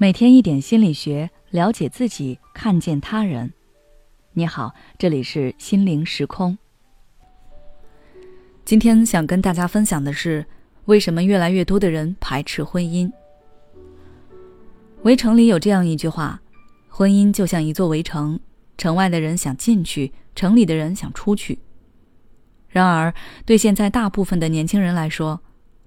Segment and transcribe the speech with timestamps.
[0.00, 3.52] 每天一点心理学，了解自己，看见他人。
[4.32, 6.56] 你好，这里是心灵时空。
[8.64, 10.46] 今天想跟大家分享的是，
[10.84, 13.10] 为什么越来越多的人排斥婚姻？
[15.02, 16.40] 围城里有这样一句话：
[16.88, 18.38] 婚姻就像一座围城，
[18.76, 21.58] 城外的人想进去，城里的人想出去。
[22.68, 23.12] 然而，
[23.44, 25.40] 对现在大部分的年轻人来说，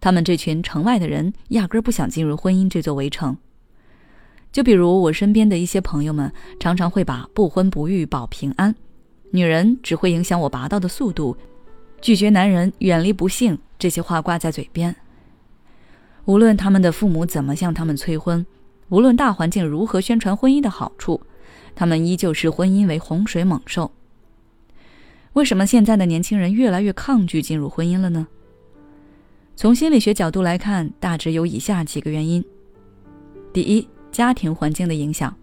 [0.00, 3.36] 他们这群城外的人压根儿不想进入婚姻这座围城。
[4.50, 8.74] 就比如我身边的一些朋友们，常常会把“不婚不育保平安”，
[9.30, 11.36] 女人只会影响我拔刀的速度，
[12.00, 14.94] 拒绝男人远离不幸这些话挂在嘴边。
[16.24, 18.44] 无论他们的父母怎么向他们催婚，
[18.88, 21.20] 无论大环境如何宣传婚姻的好处，
[21.74, 23.90] 他们依旧视婚姻为洪水猛兽。
[25.34, 28.26] 为什么现在的年轻人越来越抗拒进入婚姻了呢？
[29.56, 32.44] 从心理学角度来看，大致有以下几个原因：
[33.52, 35.34] 第一，家庭环境的影响。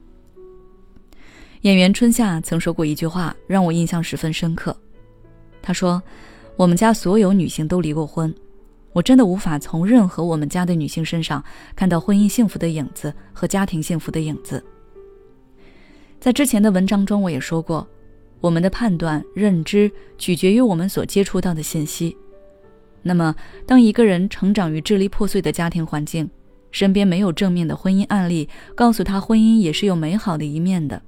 [1.62, 4.76] 演员春夏曾说过一句话，让我印象十分深刻。
[5.62, 6.02] 他说
[6.56, 8.32] ：“我们家所有女性都离过婚，
[8.94, 11.44] 我真的无法从任何我们家的女性身上
[11.76, 14.64] 看到婚姻幸福的影子和家庭幸福的影子。”
[16.22, 17.88] 在之前的文章中，我也说过，
[18.42, 22.16] 我们的判断、认知取决于我们所接触到的信息。
[23.02, 26.30] 那么，当一个人成长于支离破碎的家庭环境，
[26.76, 31.02] 身边没有正面的婚姻案例，告诉他婚姻也是有美好的一面的。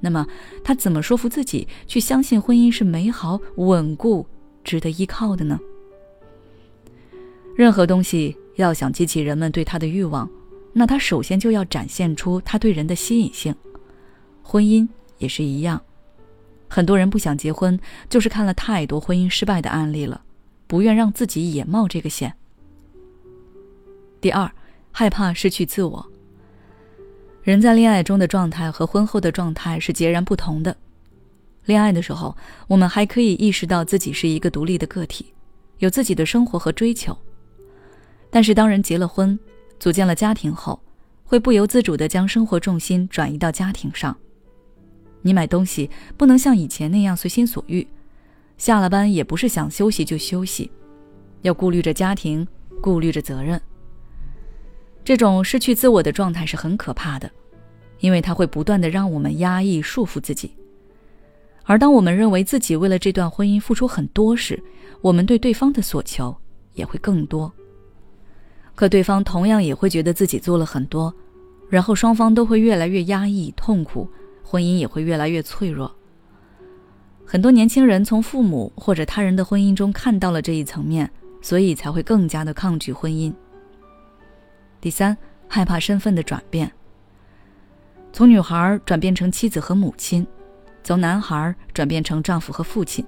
[0.00, 0.26] 那么
[0.64, 4.26] 他怎么说服自己去相信婚姻是美好、稳固、
[4.64, 5.60] 值得依靠的呢？
[7.54, 10.28] 任何东西要想激起人们对他的欲望，
[10.72, 13.54] 那他首先就要展现出他对人的吸引性。
[14.42, 15.80] 婚姻也是一样，
[16.66, 20.20] 很多人不想结婚，就是看了太多婚姻失败的案例了，
[20.66, 22.34] 不愿让自己也冒这个险。
[24.20, 24.50] 第二。
[24.98, 26.06] 害怕失去自我。
[27.42, 30.74] 人在恋爱中的状态和婚后的状态是截然不同的。
[31.66, 32.34] 恋爱的时候，
[32.66, 35.34] 我们还可以意识到自己是一个独立的个体，
[35.80, 37.14] 有自己的生活和追求。
[38.30, 39.38] 但是，当人结了婚，
[39.78, 40.80] 组建了家庭后，
[41.26, 44.16] 会不由自主地将生活重心转移到家庭上。
[45.20, 47.86] 你买东西不能像以前那样随心所欲，
[48.56, 50.70] 下了班也不是想休息就休息，
[51.42, 52.48] 要顾虑着家庭，
[52.80, 53.60] 顾虑着责任。
[55.06, 57.30] 这种失去自我的状态是很可怕的，
[58.00, 60.50] 因为它会不断的让我们压抑、束缚自己。
[61.62, 64.60] 而当我们认为自己为了这段婚姻付出很多时，
[65.00, 66.36] 我们对对方的所求
[66.72, 67.52] 也会更多。
[68.74, 71.14] 可对方同样也会觉得自己做了很多，
[71.70, 74.10] 然后双方都会越来越压抑、痛苦，
[74.42, 75.88] 婚姻也会越来越脆弱。
[77.24, 81.08] 很多年轻人从父母或者他人的婚姻中看到了这一层面，
[81.40, 83.32] 所以才会更加的抗拒婚姻。
[84.86, 86.70] 第三，害怕身份的转变。
[88.12, 90.24] 从女孩转变成妻子和母亲，
[90.84, 93.04] 从男孩转变成丈夫和父亲，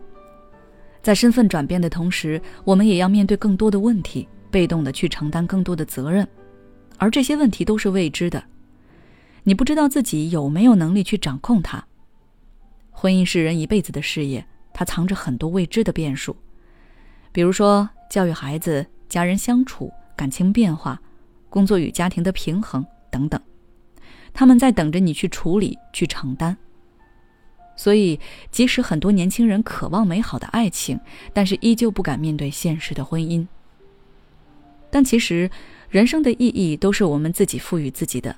[1.01, 6.27] 在身份转变的同时，我们也要面对更多的问题，被动的去承担更多的责任，
[6.97, 8.43] 而这些问题都是未知的，
[9.45, 11.87] 你不知道自己有没有能力去掌控它。
[12.91, 16.35] 婚姻是人一辈子的事业，它藏着很多未知的变数，
[17.31, 21.01] 比如说教育孩子、家人相处、感情变化。
[21.51, 23.41] 工作与家庭的平衡等等，
[24.33, 26.57] 他们在等着你去处理、去承担。
[27.77, 28.19] 所以，
[28.51, 30.99] 即使很多年轻人渴望美好的爱情，
[31.33, 33.47] 但是依旧不敢面对现实的婚姻。
[34.91, 35.49] 但其实，
[35.89, 38.35] 人生的意义都是我们自己赋予自己的。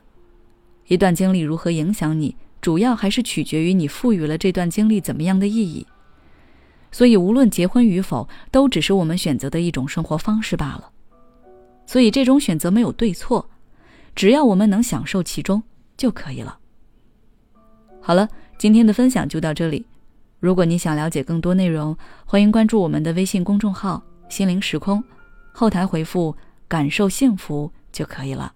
[0.89, 5.87] 一段经历如何影响你，主要还是取决于你赋予了这段经历怎么样的意义。
[6.93, 10.91] 所以，无论结婚与否，都只是我们选择的一种生活方式罢了。
[11.91, 13.51] 所以，这种选择没有对错，
[14.15, 15.61] 只要我们能享受其中
[15.97, 16.57] 就可以了。
[18.01, 19.85] 好了，今天的分享就到这里。
[20.39, 25.03] 如果你想了解更多内容，欢迎关注我们的微信公众号“心灵时空”，
[25.53, 26.37] 后台回复
[26.69, 28.53] “感受幸福”就可以了。